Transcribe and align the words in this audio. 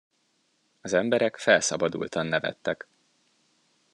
Az 0.81 0.93
emberek 0.93 1.37
felszabadultan 1.37 2.25
nevettek. 2.25 2.87